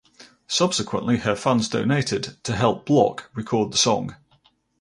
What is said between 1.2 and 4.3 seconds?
fans donated to help Block record the song.